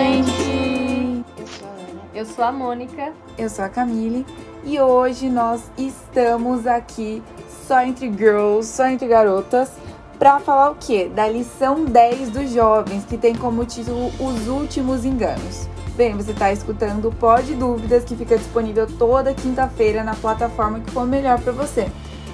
gente! 0.00 1.24
Eu 1.36 1.46
sou 1.46 1.68
a 1.68 1.70
Ana. 1.70 2.02
Eu 2.14 2.26
sou 2.26 2.44
a 2.44 2.52
Mônica. 2.52 3.12
Eu 3.36 3.50
sou 3.50 3.64
a 3.64 3.68
Camille 3.68 4.24
e 4.64 4.80
hoje 4.80 5.28
nós 5.28 5.62
estamos 5.76 6.66
aqui 6.66 7.22
só 7.66 7.82
entre 7.82 8.10
girls, 8.10 8.66
só 8.66 8.86
entre 8.86 9.06
garotas, 9.06 9.70
para 10.18 10.40
falar 10.40 10.70
o 10.70 10.74
quê? 10.74 11.10
Da 11.14 11.28
lição 11.28 11.84
10 11.84 12.30
dos 12.30 12.50
jovens, 12.50 13.04
que 13.04 13.16
tem 13.16 13.34
como 13.34 13.64
título 13.64 14.10
Os 14.18 14.48
Últimos 14.48 15.04
Enganos. 15.04 15.68
Bem, 15.96 16.16
você 16.16 16.32
está 16.32 16.52
escutando 16.52 17.08
o 17.08 17.14
Pod 17.14 17.54
Dúvidas, 17.54 18.04
que 18.04 18.16
fica 18.16 18.36
disponível 18.36 18.86
toda 18.98 19.34
quinta-feira 19.34 20.02
na 20.02 20.14
plataforma 20.14 20.80
que 20.80 20.90
for 20.90 21.06
melhor 21.06 21.38
para 21.40 21.52
você. 21.52 21.88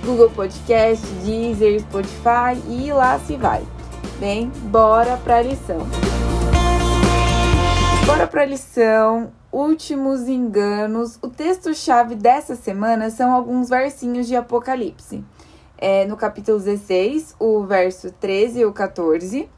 Google 0.04 0.30
Podcast, 0.30 1.04
Deezer, 1.24 1.80
Spotify 1.80 2.60
e 2.68 2.92
lá 2.92 3.18
se 3.18 3.36
vai. 3.36 3.64
Bem, 4.20 4.50
bora 4.70 5.16
para 5.16 5.38
a 5.38 5.42
lição. 5.42 5.86
Bora 8.06 8.28
para 8.28 8.42
a 8.42 8.46
lição. 8.46 9.32
Últimos 9.50 10.28
enganos. 10.28 11.18
O 11.20 11.28
texto-chave 11.28 12.14
dessa 12.14 12.54
semana 12.54 13.10
são 13.10 13.34
alguns 13.34 13.68
versinhos 13.68 14.28
de 14.28 14.36
Apocalipse. 14.36 15.24
É, 15.76 16.06
no 16.06 16.16
capítulo 16.16 16.56
16, 16.56 17.34
o 17.36 17.64
verso 17.64 18.12
13 18.12 18.60
e 18.60 18.64
o 18.64 18.72
14. 18.72 19.50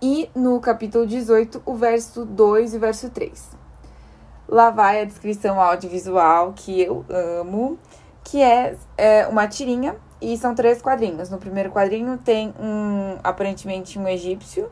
E 0.00 0.30
no 0.36 0.60
capítulo 0.60 1.04
18, 1.04 1.62
o 1.66 1.74
verso 1.74 2.24
2 2.24 2.74
e 2.74 2.76
o 2.76 2.80
verso 2.80 3.10
3. 3.10 3.50
Lá 4.48 4.70
vai 4.70 5.02
a 5.02 5.04
descrição 5.04 5.60
audiovisual 5.60 6.52
que 6.54 6.80
eu 6.80 7.04
amo, 7.08 7.76
que 8.22 8.40
é, 8.40 8.76
é 8.96 9.26
uma 9.26 9.48
tirinha 9.48 9.96
e 10.22 10.38
são 10.38 10.54
três 10.54 10.80
quadrinhos. 10.80 11.28
No 11.28 11.38
primeiro 11.38 11.72
quadrinho 11.72 12.16
tem 12.18 12.54
um 12.56 13.18
aparentemente 13.24 13.98
um 13.98 14.06
egípcio 14.06 14.70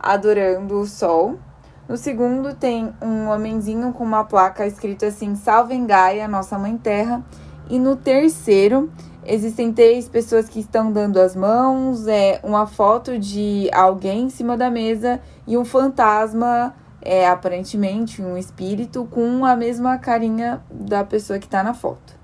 adorando 0.00 0.80
o 0.80 0.86
sol. 0.86 1.38
No 1.88 1.96
segundo 1.98 2.54
tem 2.54 2.92
um 3.02 3.28
homenzinho 3.28 3.92
com 3.92 4.04
uma 4.04 4.24
placa 4.24 4.66
escrito 4.66 5.04
assim: 5.04 5.34
Salvem 5.34 5.86
Gaia, 5.86 6.26
nossa 6.26 6.58
mãe 6.58 6.76
terra. 6.76 7.22
E 7.68 7.78
no 7.78 7.96
terceiro 7.96 8.90
existem 9.26 9.72
três 9.72 10.08
pessoas 10.08 10.48
que 10.48 10.60
estão 10.60 10.92
dando 10.92 11.18
as 11.18 11.34
mãos, 11.34 12.06
é 12.06 12.40
uma 12.42 12.66
foto 12.66 13.18
de 13.18 13.70
alguém 13.72 14.24
em 14.24 14.30
cima 14.30 14.56
da 14.56 14.70
mesa 14.70 15.20
e 15.46 15.56
um 15.56 15.64
fantasma, 15.64 16.74
é 17.00 17.26
aparentemente 17.26 18.20
um 18.20 18.36
espírito 18.36 19.06
com 19.10 19.44
a 19.44 19.56
mesma 19.56 19.96
carinha 19.98 20.62
da 20.70 21.04
pessoa 21.04 21.38
que 21.38 21.46
está 21.46 21.62
na 21.62 21.72
foto. 21.72 22.14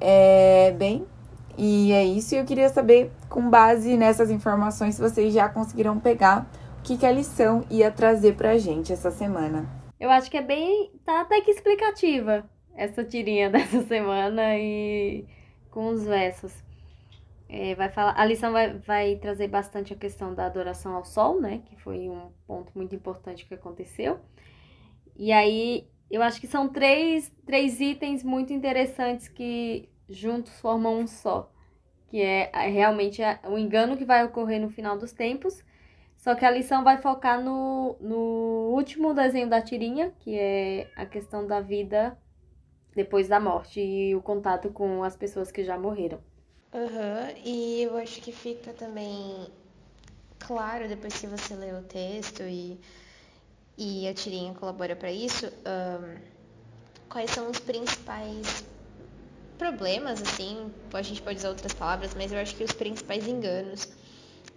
É, 0.00 0.74
bem, 0.78 1.04
e 1.56 1.92
é 1.92 2.04
isso. 2.04 2.34
Eu 2.34 2.44
queria 2.44 2.68
saber, 2.68 3.12
com 3.28 3.48
base 3.48 3.96
nessas 3.96 4.30
informações, 4.30 4.94
se 4.94 5.00
vocês 5.00 5.32
já 5.32 5.48
conseguiram 5.48 5.98
pegar 5.98 6.46
que, 6.84 6.96
que 6.96 7.06
a 7.06 7.12
lição 7.12 7.64
ia 7.70 7.90
trazer 7.90 8.36
pra 8.36 8.58
gente 8.58 8.92
essa 8.92 9.10
semana. 9.10 9.68
Eu 9.98 10.10
acho 10.10 10.30
que 10.30 10.36
é 10.36 10.42
bem. 10.42 10.92
tá 11.04 11.20
até 11.20 11.40
que 11.40 11.50
explicativa 11.50 12.48
essa 12.74 13.04
tirinha 13.04 13.48
dessa 13.50 13.82
semana 13.82 14.56
e 14.56 15.26
com 15.70 15.88
os 15.88 16.04
versos. 16.04 16.52
É, 17.48 17.74
vai 17.74 17.88
falar, 17.88 18.14
a 18.16 18.24
lição 18.24 18.52
vai, 18.52 18.78
vai 18.78 19.16
trazer 19.16 19.48
bastante 19.48 19.92
a 19.92 19.96
questão 19.96 20.32
da 20.34 20.46
adoração 20.46 20.94
ao 20.94 21.04
sol, 21.04 21.40
né? 21.40 21.62
Que 21.66 21.76
foi 21.76 22.08
um 22.08 22.30
ponto 22.46 22.70
muito 22.76 22.94
importante 22.94 23.44
que 23.44 23.54
aconteceu. 23.54 24.20
E 25.16 25.32
aí, 25.32 25.88
eu 26.08 26.22
acho 26.22 26.40
que 26.40 26.46
são 26.46 26.68
três, 26.68 27.30
três 27.44 27.80
itens 27.80 28.22
muito 28.22 28.52
interessantes 28.52 29.28
que 29.28 29.88
juntos 30.08 30.58
formam 30.60 31.00
um 31.00 31.06
só. 31.06 31.52
Que 32.08 32.22
é 32.22 32.50
realmente 32.68 33.20
o 33.48 33.58
engano 33.58 33.96
que 33.96 34.04
vai 34.04 34.24
ocorrer 34.24 34.60
no 34.60 34.70
final 34.70 34.96
dos 34.96 35.12
tempos. 35.12 35.62
Só 36.20 36.34
que 36.34 36.44
a 36.44 36.50
lição 36.50 36.84
vai 36.84 36.98
focar 36.98 37.42
no, 37.42 37.96
no 38.00 38.72
último 38.74 39.14
desenho 39.14 39.48
da 39.48 39.60
tirinha, 39.62 40.12
que 40.20 40.38
é 40.38 40.90
a 40.94 41.06
questão 41.06 41.46
da 41.46 41.60
vida 41.60 42.16
depois 42.94 43.28
da 43.28 43.40
morte 43.40 43.80
e 43.80 44.14
o 44.14 44.22
contato 44.22 44.70
com 44.70 45.02
as 45.02 45.16
pessoas 45.16 45.50
que 45.50 45.64
já 45.64 45.78
morreram. 45.78 46.20
Aham, 46.72 47.32
e 47.44 47.82
eu 47.82 47.96
acho 47.96 48.20
que 48.20 48.30
fica 48.32 48.72
também 48.72 49.48
claro 50.38 50.88
depois 50.88 51.14
que 51.20 51.26
você 51.26 51.54
lê 51.54 51.72
o 51.72 51.82
texto 51.82 52.42
e, 52.42 52.78
e 53.76 54.06
a 54.06 54.14
tirinha 54.14 54.54
colabora 54.54 54.94
para 54.94 55.10
isso, 55.10 55.46
um, 55.46 56.20
quais 57.08 57.30
são 57.30 57.50
os 57.50 57.58
principais 57.58 58.64
problemas, 59.58 60.22
assim, 60.22 60.72
a 60.92 61.02
gente 61.02 61.22
pode 61.22 61.38
usar 61.38 61.50
outras 61.50 61.72
palavras, 61.74 62.14
mas 62.14 62.32
eu 62.32 62.38
acho 62.38 62.54
que 62.56 62.64
os 62.64 62.72
principais 62.72 63.26
enganos 63.26 63.88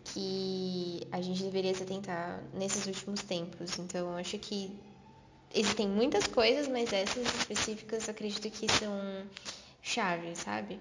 que 0.04 1.08
a 1.12 1.22
gente 1.22 1.44
deveria 1.44 1.74
se 1.74 1.84
atentar 1.84 2.42
nesses 2.54 2.86
últimos 2.86 3.22
tempos. 3.22 3.78
Então, 3.80 4.16
acho 4.18 4.38
que 4.38 4.72
existem 5.54 5.88
muitas 5.88 6.28
coisas, 6.28 6.68
mas 6.68 6.92
essas 6.92 7.26
específicas 7.36 8.10
acredito 8.10 8.50
que 8.50 8.72
são 8.72 8.92
chaves, 9.82 10.40
sabe? 10.40 10.80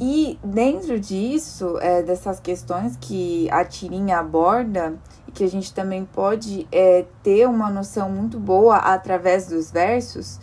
E 0.00 0.38
dentro 0.42 0.98
disso, 0.98 1.78
é, 1.78 2.02
dessas 2.02 2.40
questões 2.40 2.96
que 3.00 3.48
a 3.50 3.64
tirinha 3.64 4.18
aborda, 4.18 4.98
e 5.28 5.30
que 5.30 5.44
a 5.44 5.48
gente 5.48 5.72
também 5.72 6.04
pode 6.04 6.66
é, 6.72 7.04
ter 7.22 7.48
uma 7.48 7.70
noção 7.70 8.10
muito 8.10 8.38
boa 8.38 8.76
através 8.76 9.46
dos 9.46 9.70
versos, 9.70 10.40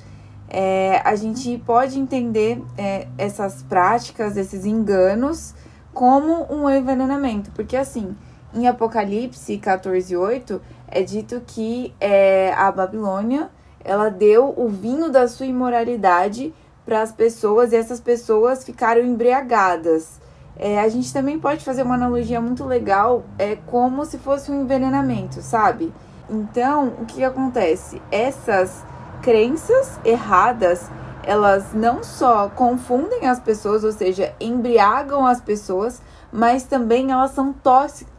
é, 0.47 1.01
a 1.03 1.15
gente 1.15 1.57
pode 1.65 1.99
entender 1.99 2.61
é, 2.77 3.07
essas 3.17 3.61
práticas, 3.63 4.37
esses 4.37 4.65
enganos, 4.65 5.53
como 5.93 6.45
um 6.53 6.69
envenenamento. 6.69 7.51
Porque 7.51 7.75
assim, 7.75 8.15
em 8.53 8.67
Apocalipse 8.67 9.57
14:8 9.57 10.59
é 10.87 11.01
dito 11.01 11.41
que 11.45 11.93
é, 11.99 12.53
a 12.53 12.71
Babilônia 12.71 13.49
ela 13.83 14.09
deu 14.09 14.53
o 14.55 14.67
vinho 14.67 15.09
da 15.09 15.27
sua 15.27 15.45
imoralidade 15.45 16.53
para 16.85 17.01
as 17.01 17.11
pessoas 17.11 17.71
e 17.71 17.75
essas 17.75 17.99
pessoas 17.99 18.63
ficaram 18.63 19.01
embriagadas. 19.01 20.19
É, 20.55 20.79
a 20.79 20.89
gente 20.89 21.11
também 21.11 21.39
pode 21.39 21.63
fazer 21.63 21.81
uma 21.81 21.95
analogia 21.95 22.39
muito 22.41 22.65
legal, 22.65 23.23
é 23.39 23.55
como 23.55 24.05
se 24.05 24.17
fosse 24.17 24.51
um 24.51 24.61
envenenamento, 24.61 25.41
sabe? 25.41 25.91
Então, 26.29 26.89
o 26.99 27.05
que 27.05 27.23
acontece? 27.23 28.01
Essas 28.11 28.83
crenças 29.21 29.99
erradas, 30.03 30.89
elas 31.23 31.73
não 31.73 32.03
só 32.03 32.49
confundem 32.49 33.27
as 33.27 33.39
pessoas, 33.39 33.83
ou 33.83 33.91
seja, 33.91 34.33
embriagam 34.39 35.25
as 35.25 35.41
pessoas, 35.41 36.01
mas 36.31 36.63
também 36.63 37.11
elas 37.11 37.31
são 37.31 37.53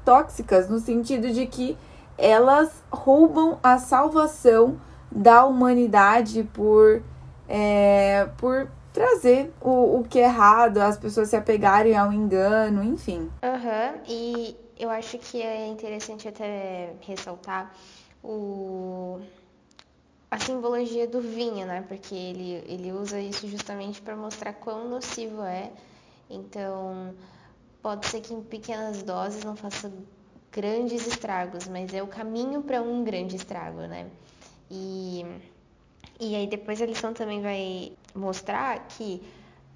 tóxicas 0.05 0.69
no 0.69 0.79
sentido 0.79 1.31
de 1.31 1.47
que 1.47 1.77
elas 2.19 2.71
roubam 2.91 3.59
a 3.63 3.79
salvação 3.79 4.81
da 5.11 5.45
humanidade 5.45 6.45
por 6.53 7.03
é, 7.49 8.29
por 8.39 8.69
trazer 8.93 9.53
o, 9.61 9.99
o 9.99 10.05
que 10.05 10.19
é 10.19 10.25
errado, 10.25 10.79
as 10.79 10.99
pessoas 10.99 11.29
se 11.29 11.37
apegarem 11.37 11.97
ao 11.97 12.13
engano, 12.13 12.83
enfim. 12.83 13.31
Aham, 13.43 13.95
uhum. 13.95 14.01
e 14.07 14.57
eu 14.79 14.91
acho 14.91 15.19
que 15.19 15.41
é 15.41 15.67
interessante 15.67 16.29
até 16.29 16.93
ressaltar 17.01 17.73
o 18.23 19.21
a 20.33 20.39
simbologia 20.39 21.07
do 21.07 21.21
vinho, 21.21 21.67
né? 21.67 21.85
Porque 21.87 22.15
ele, 22.15 22.65
ele 22.67 22.91
usa 22.91 23.21
isso 23.21 23.47
justamente 23.47 24.01
para 24.01 24.17
mostrar 24.17 24.55
quão 24.55 24.89
nocivo 24.89 25.43
é. 25.43 25.71
Então, 26.31 27.15
pode 27.83 28.07
ser 28.07 28.23
que 28.23 28.33
em 28.33 28.43
pequenas 28.43 29.03
doses 29.03 29.45
não 29.45 29.55
faça 29.55 29.93
grandes 30.51 31.07
estragos, 31.07 31.69
mas 31.69 31.93
é 31.93 32.03
o 32.03 32.07
caminho 32.07 32.63
para 32.63 32.81
um 32.81 33.05
grande 33.05 33.37
estrago, 33.37 33.83
né? 33.83 34.11
E 34.71 35.27
e 36.19 36.35
aí 36.35 36.47
depois 36.47 36.81
a 36.81 36.87
lição 36.87 37.13
também 37.13 37.43
vai 37.43 37.93
mostrar 38.15 38.87
que 38.89 39.23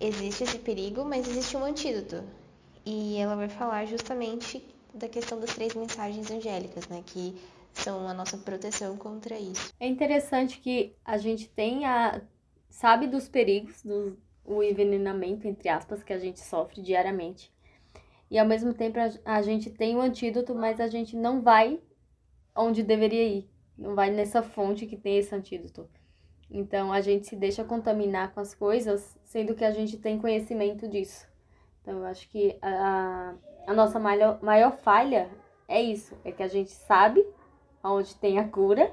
existe 0.01 0.45
esse 0.45 0.59
perigo, 0.59 1.05
mas 1.05 1.29
existe 1.29 1.55
um 1.55 1.65
antídoto. 1.65 2.25
E 2.83 3.19
ela 3.19 3.37
vai 3.37 3.51
falar 3.51 3.85
justamente 3.85 4.65
da 4.95 5.07
questão 5.07 5.39
das 5.39 5.51
três 5.55 5.75
mensagens 5.75 6.31
angélicas, 6.31 6.89
né? 6.89 7.03
Que 7.05 7.37
são 7.79 8.09
a 8.09 8.15
nossa 8.15 8.37
proteção 8.39 8.97
contra 8.97 9.39
isso. 9.39 9.73
É 9.79 9.87
interessante 9.87 10.61
que 10.61 10.95
a 11.05 11.17
gente 11.19 11.49
tenha, 11.49 12.23
sabe 12.69 13.07
dos 13.07 13.29
perigos, 13.29 13.83
do 13.83 14.19
o 14.45 14.63
envenenamento, 14.63 15.49
entre 15.49 15.69
aspas, 15.69 16.03
que 16.03 16.13
a 16.13 16.19
gente 16.19 16.41
sofre 16.41 16.81
diariamente. 16.81 17.53
E 18.31 18.39
ao 18.39 18.47
mesmo 18.47 18.73
tempo 18.73 18.99
a, 18.99 19.37
a 19.37 19.43
gente 19.43 19.71
tem 19.71 19.97
o 19.97 20.01
antídoto, 20.01 20.55
mas 20.55 20.81
a 20.81 20.87
gente 20.87 21.17
não 21.17 21.43
vai 21.43 21.81
onde 22.55 22.83
deveria 22.83 23.25
ir. 23.25 23.51
Não 23.77 23.95
vai 23.95 24.11
nessa 24.11 24.43
fonte 24.43 24.87
que 24.87 24.97
tem 24.97 25.19
esse 25.19 25.35
antídoto. 25.35 25.89
Então 26.51 26.93
a 26.93 27.01
gente 27.01 27.27
se 27.27 27.37
deixa 27.37 27.65
contaminar 27.65 28.33
com 28.33 28.41
as 28.41 28.55
coisas, 28.55 29.19
sendo 29.25 29.55
que 29.55 29.65
a 29.65 29.73
gente 29.73 29.99
tem 29.99 30.19
conhecimento 30.19 30.89
disso. 30.89 31.27
Então 31.83 31.99
eu 31.99 32.05
acho 32.05 32.29
que 32.29 32.57
a, 32.63 33.35
a 33.67 33.75
nossa 33.75 33.99
maior, 33.99 34.43
maior 34.43 34.73
falha 34.79 35.29
é 35.69 35.83
isso, 35.83 36.17
é 36.25 36.31
que 36.31 36.43
a 36.43 36.49
gente 36.49 36.71
sabe 36.71 37.25
onde 37.93 38.15
tem 38.17 38.39
a 38.39 38.49
cura, 38.49 38.91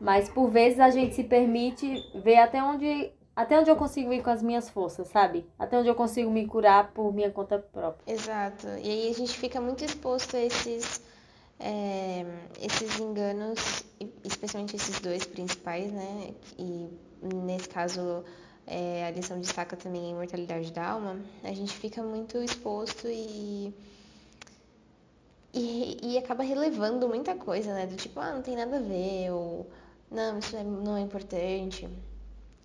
mas 0.00 0.28
por 0.28 0.48
vezes 0.50 0.80
a 0.80 0.90
gente 0.90 1.14
se 1.14 1.24
permite 1.24 2.04
ver 2.14 2.36
até 2.36 2.62
onde 2.62 3.12
até 3.34 3.58
onde 3.58 3.70
eu 3.70 3.76
consigo 3.76 4.12
ir 4.12 4.20
com 4.20 4.30
as 4.30 4.42
minhas 4.42 4.68
forças, 4.68 5.06
sabe? 5.08 5.46
Até 5.56 5.78
onde 5.78 5.88
eu 5.88 5.94
consigo 5.94 6.28
me 6.28 6.44
curar 6.44 6.90
por 6.90 7.14
minha 7.14 7.30
conta 7.30 7.56
própria. 7.56 8.12
Exato. 8.12 8.66
E 8.82 8.90
aí 8.90 9.10
a 9.10 9.14
gente 9.14 9.38
fica 9.38 9.60
muito 9.60 9.84
exposto 9.84 10.36
a 10.36 10.40
esses 10.40 11.00
é, 11.60 12.26
esses 12.60 12.98
enganos 12.98 13.84
especialmente 14.24 14.76
esses 14.76 15.00
dois 15.00 15.24
principais, 15.24 15.92
né? 15.92 16.34
E 16.58 16.88
nesse 17.22 17.68
caso 17.68 18.24
é, 18.66 19.06
a 19.06 19.10
lição 19.10 19.40
destaca 19.40 19.76
também 19.76 20.06
a 20.06 20.10
imortalidade 20.10 20.70
da 20.72 20.86
alma, 20.86 21.18
a 21.42 21.52
gente 21.52 21.72
fica 21.72 22.02
muito 22.02 22.36
exposto 22.38 23.08
e, 23.08 23.72
e, 25.52 25.98
e 26.02 26.18
acaba 26.18 26.42
relevando 26.42 27.08
muita 27.08 27.34
coisa, 27.34 27.72
né? 27.72 27.86
Do 27.86 27.96
tipo, 27.96 28.20
ah, 28.20 28.32
não 28.32 28.42
tem 28.42 28.56
nada 28.56 28.76
a 28.76 28.80
ver, 28.80 29.30
ou 29.30 29.68
não, 30.10 30.38
isso 30.38 30.56
é, 30.56 30.62
não 30.62 30.96
é 30.96 31.00
importante. 31.00 31.88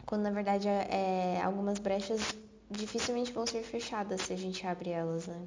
Quando 0.06 0.24
na 0.24 0.32
verdade 0.32 0.68
é, 0.68 1.42
algumas 1.44 1.80
brechas 1.80 2.36
dificilmente 2.70 3.32
vão 3.32 3.46
ser 3.46 3.64
fechadas 3.64 4.22
se 4.22 4.34
a 4.34 4.38
gente 4.38 4.66
abre 4.66 4.90
elas, 4.90 5.28
né? 5.28 5.42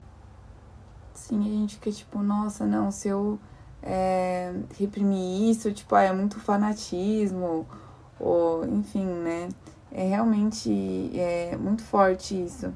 Sim, 1.14 1.40
a 1.40 1.60
gente 1.60 1.74
fica 1.76 1.90
tipo, 1.90 2.22
nossa, 2.22 2.66
não, 2.66 2.90
se 2.90 3.08
eu 3.08 3.38
é, 3.82 4.52
reprimir 4.78 5.50
isso, 5.50 5.72
tipo, 5.72 5.94
ah, 5.94 6.02
é 6.02 6.12
muito 6.12 6.38
fanatismo, 6.40 7.66
ou 8.18 8.64
enfim, 8.66 9.04
né? 9.04 9.48
É 9.92 10.08
realmente 10.08 11.10
é, 11.18 11.56
muito 11.56 11.82
forte 11.82 12.42
isso. 12.42 12.72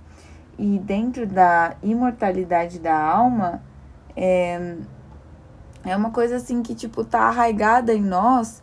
E 0.58 0.78
dentro 0.78 1.26
da 1.26 1.76
imortalidade 1.82 2.78
da 2.78 2.98
alma, 2.98 3.62
é, 4.16 4.76
é 5.84 5.96
uma 5.96 6.10
coisa 6.10 6.36
assim 6.36 6.62
que, 6.62 6.74
tipo, 6.74 7.04
tá 7.04 7.22
arraigada 7.22 7.92
em 7.92 8.02
nós 8.02 8.62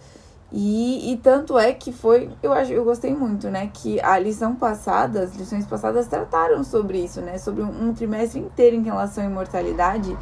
e, 0.51 1.11
e 1.11 1.17
tanto 1.17 1.59
é 1.59 1.73
que 1.73 1.91
foi, 1.91 2.29
eu 2.41 2.53
acho, 2.53 2.71
eu 2.71 2.83
gostei 2.83 3.13
muito, 3.13 3.49
né? 3.49 3.69
Que 3.73 3.99
a 3.99 4.17
lição 4.17 4.55
passada, 4.55 5.21
as 5.21 5.35
lições 5.35 5.65
passadas 5.65 6.07
trataram 6.07 6.63
sobre 6.63 6.99
isso, 7.03 7.21
né? 7.21 7.37
Sobre 7.37 7.63
um, 7.63 7.89
um 7.89 7.93
trimestre 7.93 8.39
inteiro 8.39 8.75
em 8.75 8.83
relação 8.83 9.23
à 9.23 9.27
imortalidade. 9.27 10.17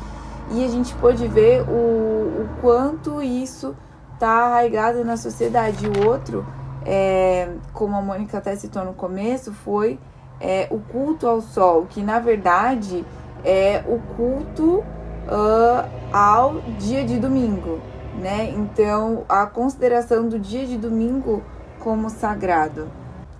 E 0.51 0.63
a 0.63 0.67
gente 0.67 0.95
pôde 0.95 1.27
ver 1.27 1.61
o, 1.69 2.41
o 2.41 2.49
quanto 2.59 3.21
isso 3.21 3.75
tá 4.19 4.47
arraigado 4.47 5.05
na 5.05 5.15
sociedade. 5.15 5.85
O 5.87 6.07
outro, 6.07 6.45
é, 6.83 7.51
como 7.71 7.95
a 7.95 8.01
Mônica 8.01 8.37
até 8.37 8.55
citou 8.55 8.83
no 8.83 8.93
começo, 8.93 9.53
foi 9.53 9.99
é, 10.39 10.67
o 10.71 10.79
culto 10.79 11.27
ao 11.27 11.39
sol, 11.39 11.85
que 11.87 12.01
na 12.01 12.19
verdade 12.19 13.05
é 13.43 13.83
o 13.87 13.99
culto 14.15 14.83
uh, 15.27 15.89
ao 16.11 16.61
dia 16.79 17.05
de 17.05 17.19
domingo 17.19 17.81
né? 18.15 18.49
Então, 18.51 19.25
a 19.27 19.45
consideração 19.45 20.27
do 20.27 20.39
dia 20.39 20.65
de 20.65 20.77
domingo 20.77 21.43
como 21.79 22.09
sagrado. 22.09 22.89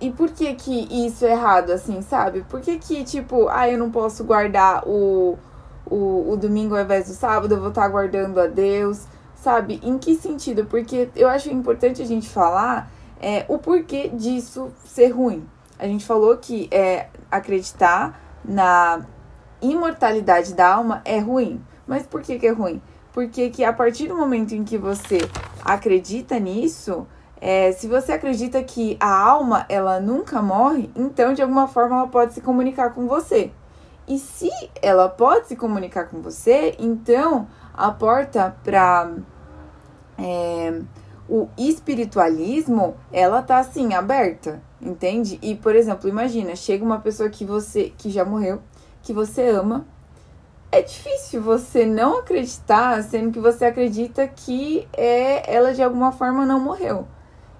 E 0.00 0.10
por 0.10 0.30
que 0.30 0.54
que 0.54 1.06
isso 1.06 1.24
é 1.24 1.32
errado, 1.32 1.70
assim, 1.70 2.02
sabe? 2.02 2.42
Por 2.42 2.60
que 2.60 2.78
que, 2.78 3.02
tipo, 3.02 3.48
ah, 3.48 3.68
eu 3.68 3.78
não 3.78 3.90
posso 3.90 4.24
guardar 4.24 4.86
o, 4.86 5.38
o, 5.86 6.32
o 6.32 6.36
domingo 6.36 6.76
ao 6.76 6.82
invés 6.82 7.08
do 7.08 7.14
sábado, 7.14 7.54
eu 7.54 7.60
vou 7.60 7.70
estar 7.70 7.88
guardando 7.88 8.38
a 8.38 8.46
Deus, 8.46 9.06
sabe? 9.34 9.80
Em 9.82 9.96
que 9.96 10.14
sentido? 10.14 10.66
Porque 10.66 11.08
eu 11.16 11.28
acho 11.28 11.50
importante 11.50 12.02
a 12.02 12.06
gente 12.06 12.28
falar 12.28 12.90
é, 13.20 13.46
o 13.48 13.58
porquê 13.58 14.08
disso 14.08 14.70
ser 14.84 15.08
ruim. 15.08 15.48
A 15.78 15.86
gente 15.86 16.04
falou 16.04 16.36
que 16.36 16.68
é, 16.70 17.08
acreditar 17.30 18.20
na 18.44 19.00
imortalidade 19.62 20.54
da 20.54 20.74
alma 20.74 21.00
é 21.06 21.18
ruim. 21.18 21.62
Mas 21.86 22.06
por 22.06 22.22
que, 22.22 22.38
que 22.38 22.46
é 22.46 22.52
ruim? 22.52 22.80
porque 23.16 23.48
que 23.48 23.64
a 23.64 23.72
partir 23.72 24.08
do 24.08 24.14
momento 24.14 24.54
em 24.54 24.62
que 24.62 24.76
você 24.76 25.16
acredita 25.64 26.38
nisso, 26.38 27.06
é, 27.40 27.72
se 27.72 27.88
você 27.88 28.12
acredita 28.12 28.62
que 28.62 28.94
a 29.00 29.10
alma 29.10 29.64
ela 29.70 29.98
nunca 29.98 30.42
morre, 30.42 30.90
então 30.94 31.32
de 31.32 31.40
alguma 31.40 31.66
forma 31.66 31.96
ela 31.96 32.08
pode 32.08 32.34
se 32.34 32.42
comunicar 32.42 32.92
com 32.92 33.08
você. 33.08 33.50
E 34.06 34.18
se 34.18 34.50
ela 34.82 35.08
pode 35.08 35.48
se 35.48 35.56
comunicar 35.56 36.10
com 36.10 36.20
você, 36.20 36.76
então 36.78 37.48
a 37.72 37.90
porta 37.90 38.54
para 38.62 39.14
é, 40.18 40.82
o 41.26 41.48
espiritualismo 41.56 42.96
ela 43.10 43.40
tá 43.40 43.56
assim 43.56 43.94
aberta, 43.94 44.62
entende? 44.78 45.38
E 45.40 45.54
por 45.54 45.74
exemplo, 45.74 46.06
imagina 46.06 46.54
chega 46.54 46.84
uma 46.84 47.00
pessoa 47.00 47.30
que 47.30 47.46
você 47.46 47.94
que 47.96 48.10
já 48.10 48.26
morreu, 48.26 48.60
que 49.00 49.14
você 49.14 49.48
ama 49.48 49.86
é 50.70 50.82
difícil 50.82 51.42
você 51.42 51.86
não 51.86 52.18
acreditar, 52.18 53.02
sendo 53.02 53.32
que 53.32 53.40
você 53.40 53.64
acredita 53.64 54.26
que 54.26 54.86
é, 54.92 55.54
ela 55.54 55.72
de 55.72 55.82
alguma 55.82 56.12
forma 56.12 56.44
não 56.44 56.60
morreu. 56.60 57.06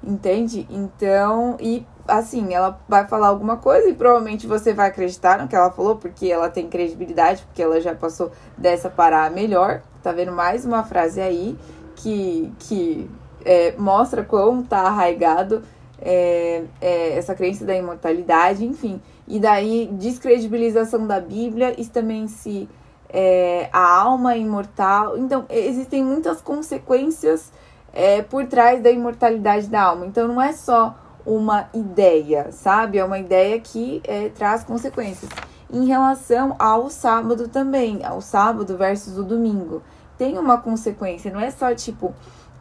Entende? 0.02 0.66
Então, 0.70 1.56
e 1.60 1.84
assim, 2.06 2.54
ela 2.54 2.78
vai 2.88 3.06
falar 3.06 3.28
alguma 3.28 3.56
coisa 3.56 3.88
e 3.88 3.94
provavelmente 3.94 4.46
você 4.46 4.72
vai 4.72 4.88
acreditar 4.88 5.38
no 5.38 5.48
que 5.48 5.56
ela 5.56 5.70
falou, 5.70 5.96
porque 5.96 6.26
ela 6.26 6.48
tem 6.48 6.68
credibilidade, 6.68 7.42
porque 7.42 7.62
ela 7.62 7.80
já 7.80 7.94
passou 7.94 8.30
dessa 8.56 8.88
para 8.88 9.28
melhor. 9.30 9.82
Tá 10.02 10.12
vendo 10.12 10.32
mais 10.32 10.64
uma 10.64 10.84
frase 10.84 11.20
aí 11.20 11.58
que, 11.96 12.52
que 12.60 13.10
é, 13.44 13.74
mostra 13.76 14.22
quão 14.22 14.62
tá 14.62 14.82
arraigado 14.82 15.62
é, 16.00 16.64
é, 16.80 17.16
essa 17.16 17.34
crença 17.34 17.64
da 17.64 17.74
imortalidade, 17.74 18.64
enfim. 18.64 19.00
E 19.26 19.40
daí, 19.40 19.88
descredibilização 19.92 21.06
da 21.06 21.20
Bíblia, 21.20 21.74
isso 21.80 21.90
também 21.90 22.28
se 22.28 22.68
é, 23.08 23.68
a 23.72 24.00
alma 24.00 24.36
imortal. 24.36 25.16
Então, 25.16 25.44
existem 25.48 26.02
muitas 26.02 26.40
consequências 26.40 27.52
é, 27.92 28.22
por 28.22 28.46
trás 28.46 28.82
da 28.82 28.90
imortalidade 28.90 29.68
da 29.68 29.82
alma. 29.82 30.06
Então, 30.06 30.28
não 30.28 30.40
é 30.40 30.52
só 30.52 30.96
uma 31.24 31.68
ideia, 31.74 32.52
sabe? 32.52 32.98
É 32.98 33.04
uma 33.04 33.18
ideia 33.18 33.58
que 33.60 34.00
é, 34.04 34.28
traz 34.28 34.62
consequências. 34.62 35.30
Em 35.70 35.84
relação 35.86 36.54
ao 36.58 36.88
sábado 36.88 37.48
também, 37.48 38.04
ao 38.04 38.20
sábado 38.20 38.76
versus 38.76 39.18
o 39.18 39.24
domingo, 39.24 39.82
tem 40.16 40.38
uma 40.38 40.58
consequência, 40.58 41.32
não 41.32 41.40
é 41.40 41.50
só 41.50 41.74
tipo, 41.74 42.14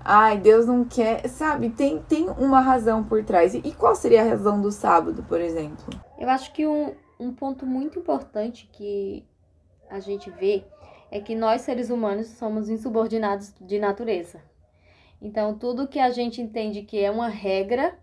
ai, 0.03 0.37
Deus 0.37 0.65
não 0.65 0.83
quer, 0.83 1.27
sabe? 1.29 1.69
Tem, 1.69 1.99
tem 1.99 2.27
uma 2.37 2.59
razão 2.59 3.03
por 3.03 3.23
trás. 3.23 3.53
E, 3.53 3.61
e 3.63 3.71
qual 3.71 3.95
seria 3.95 4.23
a 4.23 4.29
razão 4.29 4.59
do 4.59 4.71
sábado, 4.71 5.23
por 5.27 5.39
exemplo? 5.39 5.85
Eu 6.17 6.29
acho 6.29 6.51
que 6.51 6.65
um, 6.65 6.93
um 7.19 7.31
ponto 7.31 7.65
muito 7.65 7.99
importante 7.99 8.67
que 8.73 9.23
a 9.89 9.99
gente 9.99 10.29
vê 10.29 10.63
é 11.11 11.19
que 11.19 11.35
nós 11.35 11.61
seres 11.61 11.89
humanos 11.89 12.27
somos 12.27 12.69
insubordinados 12.69 13.53
de 13.61 13.79
natureza. 13.79 14.41
Então, 15.21 15.57
tudo 15.57 15.87
que 15.87 15.99
a 15.99 16.09
gente 16.09 16.41
entende 16.41 16.81
que 16.81 17.03
é 17.03 17.09
uma 17.09 17.29
regra, 17.29 17.97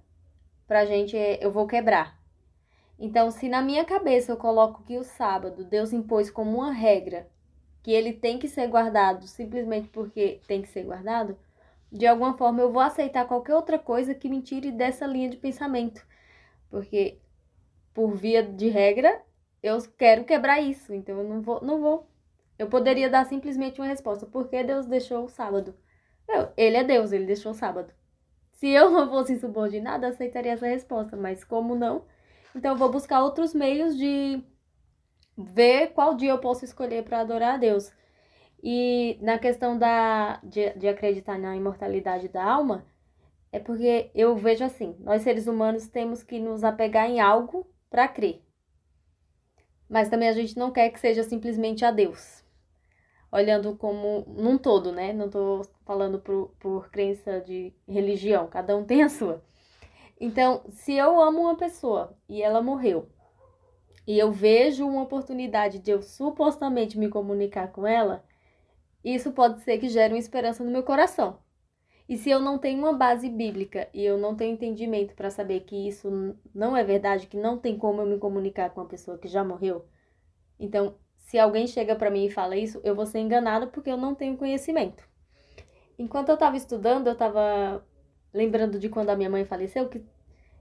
pra 0.67 0.87
gente 0.87 1.17
é, 1.17 1.44
eu 1.44 1.50
vou 1.50 1.67
quebrar. 1.67 2.19
Então, 2.99 3.31
se 3.31 3.49
na 3.49 3.61
minha 3.61 3.84
cabeça 3.84 4.32
eu 4.32 4.37
coloco 4.37 4.82
que 4.84 4.96
o 4.96 5.05
sábado 5.05 5.64
Deus 5.64 5.93
impôs 5.93 6.31
como 6.31 6.58
uma 6.58 6.73
regra, 6.73 7.29
que 7.82 7.90
ele 7.90 8.12
tem 8.12 8.38
que 8.38 8.49
ser 8.49 8.69
guardado 8.69 9.26
simplesmente 9.26 9.88
porque 9.88 10.40
tem 10.46 10.62
que 10.62 10.69
ser 10.69 10.84
guardado, 10.84 11.37
de 11.90 12.06
alguma 12.06 12.37
forma 12.38 12.61
eu 12.61 12.72
vou 12.72 12.81
aceitar 12.81 13.27
qualquer 13.27 13.55
outra 13.55 13.79
coisa 13.79 14.15
que 14.15 14.29
me 14.29 14.41
tire 14.41 14.70
dessa 14.70 15.06
linha 15.06 15.29
de 15.29 15.36
pensamento. 15.36 16.06
Porque, 16.70 17.19
por 17.93 18.15
via 18.15 18.43
de 18.43 18.69
regra, 18.69 19.20
eu 19.62 19.78
quero 19.96 20.24
quebrar 20.24 20.60
isso, 20.60 20.92
então 20.92 21.19
eu 21.19 21.28
não 21.28 21.40
vou, 21.40 21.62
não 21.62 21.81
vou. 21.81 22.08
Eu 22.58 22.69
poderia 22.69 23.08
dar 23.08 23.24
simplesmente 23.26 23.81
uma 23.81 23.86
resposta, 23.86 24.26
por 24.26 24.48
que 24.48 24.62
Deus 24.64 24.86
deixou 24.86 25.24
o 25.24 25.28
sábado? 25.28 25.74
Eu, 26.28 26.48
ele 26.56 26.76
é 26.76 26.84
Deus, 26.84 27.12
ele 27.12 27.26
deixou 27.26 27.52
o 27.52 27.54
sábado. 27.54 27.92
Se 28.52 28.69
eu 28.69 28.90
não 28.90 29.08
fosse 29.08 29.34
insubordinada, 29.34 30.08
aceitaria 30.08 30.52
essa 30.52 30.66
resposta, 30.66 31.16
mas 31.16 31.44
como 31.44 31.74
não, 31.74 32.04
então 32.54 32.72
eu 32.72 32.76
vou 32.76 32.90
buscar 32.90 33.22
outros 33.22 33.54
meios 33.54 33.96
de 33.96 34.42
ver 35.36 35.88
qual 35.92 36.14
dia 36.16 36.31
eu 36.31 36.38
posso 36.38 36.64
escolher 36.64 37.04
para 37.04 37.20
adorar 37.20 37.54
a 37.54 37.58
Deus. 37.58 37.92
E 38.62 39.19
na 39.20 39.38
questão 39.38 39.78
da, 39.78 40.38
de, 40.42 40.70
de 40.74 40.88
acreditar 40.88 41.38
na 41.38 41.56
imortalidade 41.56 42.28
da 42.28 42.44
alma, 42.44 42.84
é 43.50 43.58
porque 43.58 44.10
eu 44.14 44.36
vejo 44.36 44.64
assim: 44.64 44.96
nós 45.00 45.22
seres 45.22 45.46
humanos 45.46 45.88
temos 45.88 46.22
que 46.22 46.38
nos 46.38 46.62
apegar 46.62 47.08
em 47.10 47.20
algo 47.20 47.66
para 47.90 48.06
crer 48.08 48.42
mas 49.93 50.08
também 50.08 50.31
a 50.31 50.32
gente 50.32 50.56
não 50.56 50.70
quer 50.70 50.89
que 50.89 50.99
seja 50.99 51.22
simplesmente 51.22 51.84
a 51.84 51.91
Deus. 51.91 52.43
Olhando 53.31 53.77
como 53.77 54.25
num 54.27 54.56
todo, 54.56 54.91
né? 54.91 55.13
Não 55.13 55.27
estou 55.27 55.67
falando 55.84 56.19
por, 56.19 56.49
por 56.58 56.91
crença 56.91 57.43
de 57.43 57.75
religião, 57.87 58.46
cada 58.46 58.75
um 58.75 58.84
tem 58.84 59.03
a 59.03 59.11
sua. 59.11 59.44
Então, 60.19 60.63
se 60.70 60.94
eu 60.94 61.20
amo 61.20 61.43
uma 61.43 61.56
pessoa 61.56 62.17
e 62.27 62.41
ela 62.41 62.63
morreu, 62.63 63.06
e 64.06 64.19
eu 64.19 64.32
vejo 64.32 64.89
uma 64.89 65.03
oportunidade 65.03 65.79
de 65.79 65.91
eu 65.91 66.01
supostamente 66.01 66.99
me 66.99 67.11
comunicar 67.11 67.70
com 67.70 67.87
ela, 67.87 68.25
isso 69.05 69.31
pode 69.32 69.61
ser 69.61 69.77
que 69.77 69.91
gere 69.91 70.15
uma 70.15 70.19
esperança 70.19 70.65
no 70.65 70.70
meu 70.70 70.82
coração. 70.82 71.39
E 72.12 72.19
se 72.19 72.28
eu 72.28 72.38
não 72.38 72.58
tenho 72.58 72.78
uma 72.78 72.92
base 72.92 73.26
bíblica 73.26 73.88
e 73.94 74.04
eu 74.04 74.19
não 74.19 74.36
tenho 74.36 74.52
entendimento 74.52 75.14
para 75.14 75.31
saber 75.31 75.60
que 75.60 75.88
isso 75.88 76.36
não 76.54 76.76
é 76.76 76.84
verdade, 76.84 77.26
que 77.26 77.38
não 77.38 77.56
tem 77.56 77.78
como 77.78 78.02
eu 78.02 78.06
me 78.06 78.19
comunicar 78.19 78.69
com 78.69 78.82
uma 78.82 78.86
pessoa 78.86 79.16
que 79.16 79.26
já 79.26 79.42
morreu, 79.42 79.86
então, 80.60 80.94
se 81.16 81.38
alguém 81.38 81.66
chega 81.66 81.96
para 81.96 82.10
mim 82.10 82.26
e 82.26 82.31
fala 82.31 82.54
isso, 82.54 82.82
eu 82.84 82.94
vou 82.94 83.06
ser 83.06 83.20
enganada 83.20 83.66
porque 83.66 83.88
eu 83.88 83.96
não 83.96 84.14
tenho 84.14 84.36
conhecimento. 84.36 85.08
Enquanto 85.98 86.28
eu 86.28 86.34
estava 86.34 86.54
estudando, 86.54 87.06
eu 87.06 87.14
estava 87.14 87.82
lembrando 88.31 88.78
de 88.78 88.90
quando 88.90 89.08
a 89.08 89.16
minha 89.16 89.31
mãe 89.31 89.46
faleceu, 89.46 89.88
que 89.88 90.04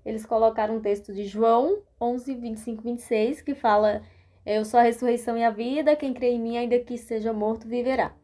eles 0.05 0.25
colocaram 0.25 0.77
um 0.77 0.81
texto 0.81 1.13
de 1.13 1.25
João 1.25 1.83
11, 1.99 2.33
25, 2.33 2.81
26, 2.81 3.41
que 3.41 3.55
fala: 3.55 4.01
Eu 4.45 4.63
sou 4.63 4.79
a 4.79 4.83
ressurreição 4.83 5.37
e 5.37 5.43
a 5.43 5.51
vida, 5.51 5.97
quem 5.97 6.13
crê 6.13 6.29
em 6.29 6.39
mim, 6.39 6.57
ainda 6.57 6.79
que 6.79 6.97
seja 6.97 7.33
morto, 7.33 7.67
viverá. 7.67 8.15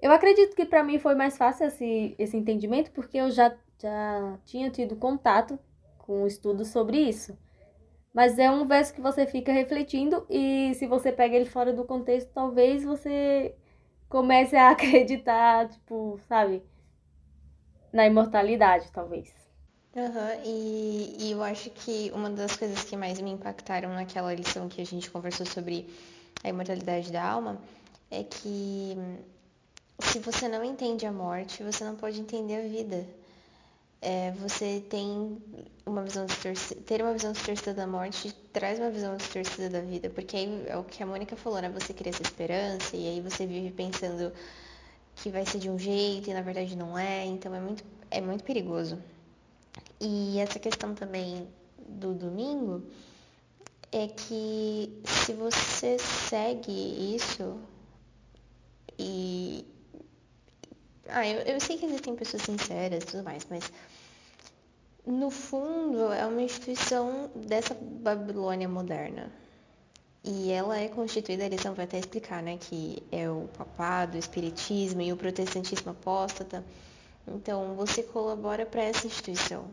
Eu 0.00 0.12
acredito 0.12 0.54
que 0.54 0.64
para 0.64 0.84
mim 0.84 0.98
foi 0.98 1.14
mais 1.14 1.36
fácil 1.36 1.66
esse, 1.66 2.14
esse 2.18 2.36
entendimento 2.36 2.90
porque 2.90 3.18
eu 3.18 3.30
já, 3.30 3.54
já 3.78 4.38
tinha 4.44 4.70
tido 4.70 4.96
contato 4.96 5.58
com 5.98 6.22
um 6.22 6.26
estudo 6.26 6.64
sobre 6.64 6.98
isso. 6.98 7.36
Mas 8.12 8.38
é 8.38 8.50
um 8.50 8.66
verso 8.66 8.94
que 8.94 9.00
você 9.00 9.26
fica 9.26 9.52
refletindo 9.52 10.26
e 10.30 10.72
se 10.74 10.86
você 10.86 11.12
pega 11.12 11.36
ele 11.36 11.44
fora 11.44 11.72
do 11.72 11.84
contexto, 11.84 12.30
talvez 12.32 12.82
você 12.84 13.54
comece 14.08 14.56
a 14.56 14.70
acreditar, 14.72 15.68
tipo, 15.68 16.18
sabe, 16.28 16.62
na 17.92 18.06
imortalidade, 18.06 18.90
talvez. 18.92 19.34
Uhum, 19.94 20.42
e, 20.44 21.16
e 21.20 21.32
eu 21.32 21.42
acho 21.42 21.70
que 21.70 22.10
uma 22.14 22.28
das 22.28 22.54
coisas 22.54 22.84
que 22.84 22.96
mais 22.96 23.18
me 23.20 23.30
impactaram 23.30 23.94
naquela 23.94 24.34
lição 24.34 24.68
que 24.68 24.80
a 24.80 24.84
gente 24.84 25.10
conversou 25.10 25.46
sobre 25.46 25.88
a 26.44 26.48
imortalidade 26.48 27.10
da 27.10 27.24
alma 27.24 27.58
é 28.10 28.22
que 28.22 28.94
se 29.98 30.18
você 30.18 30.48
não 30.48 30.62
entende 30.64 31.06
a 31.06 31.12
morte, 31.12 31.62
você 31.62 31.84
não 31.84 31.96
pode 31.96 32.20
entender 32.20 32.56
a 32.56 32.68
vida. 32.68 33.06
É, 34.00 34.30
você 34.32 34.84
tem 34.88 35.38
uma 35.86 36.02
visão 36.02 36.26
distorcida, 36.26 36.80
ter 36.82 37.02
uma 37.02 37.12
visão 37.14 37.32
distorcida 37.32 37.72
da 37.72 37.86
morte 37.86 38.32
traz 38.52 38.78
uma 38.78 38.90
visão 38.90 39.16
distorcida 39.16 39.70
da 39.70 39.80
vida, 39.80 40.10
porque 40.10 40.36
aí 40.36 40.64
é 40.66 40.76
o 40.76 40.84
que 40.84 41.02
a 41.02 41.06
Mônica 41.06 41.34
falou, 41.34 41.60
né? 41.60 41.68
Você 41.70 41.94
cria 41.94 42.10
essa 42.10 42.22
esperança 42.22 42.96
e 42.96 43.08
aí 43.08 43.20
você 43.20 43.46
vive 43.46 43.70
pensando 43.70 44.32
que 45.16 45.30
vai 45.30 45.46
ser 45.46 45.58
de 45.58 45.70
um 45.70 45.78
jeito 45.78 46.30
e 46.30 46.34
na 46.34 46.42
verdade 46.42 46.76
não 46.76 46.96
é, 46.96 47.24
então 47.24 47.54
é 47.54 47.60
muito, 47.60 47.84
é 48.10 48.20
muito 48.20 48.44
perigoso. 48.44 48.98
E 50.00 50.38
essa 50.38 50.58
questão 50.58 50.94
também 50.94 51.48
do 51.88 52.12
domingo 52.12 52.82
é 53.90 54.06
que 54.08 55.00
se 55.04 55.32
você 55.32 55.98
segue 55.98 57.14
isso 57.14 57.58
e. 58.98 59.64
Ah, 61.08 61.26
eu, 61.26 61.40
eu 61.42 61.60
sei 61.60 61.78
que 61.78 61.86
existem 61.86 62.14
pessoas 62.16 62.42
sinceras 62.42 63.02
e 63.02 63.06
tudo 63.06 63.22
mais, 63.22 63.46
mas 63.48 63.70
no 65.06 65.30
fundo 65.30 66.12
é 66.12 66.26
uma 66.26 66.42
instituição 66.42 67.30
dessa 67.34 67.74
Babilônia 67.74 68.68
moderna. 68.68 69.30
E 70.24 70.50
ela 70.50 70.76
é 70.76 70.88
constituída, 70.88 71.46
lição 71.46 71.72
vai 71.72 71.84
até 71.84 71.98
explicar, 71.98 72.42
né, 72.42 72.58
que 72.58 73.00
é 73.12 73.30
o 73.30 73.48
papado, 73.56 74.16
o 74.16 74.18
espiritismo 74.18 75.00
e 75.00 75.12
o 75.12 75.16
protestantismo 75.16 75.92
apóstata. 75.92 76.64
Então, 77.28 77.74
você 77.76 78.02
colabora 78.02 78.66
para 78.66 78.82
essa 78.82 79.06
instituição 79.06 79.68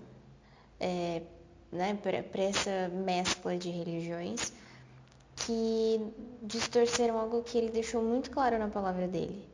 é, 0.80 1.24
né, 1.72 1.96
para 1.96 2.44
essa 2.44 2.90
mescla 2.90 3.58
de 3.58 3.70
religiões 3.70 4.54
que 5.36 6.00
distorceram 6.44 7.18
algo 7.18 7.42
que 7.42 7.58
ele 7.58 7.72
deixou 7.72 8.04
muito 8.04 8.30
claro 8.30 8.60
na 8.60 8.68
palavra 8.68 9.08
dele. 9.08 9.53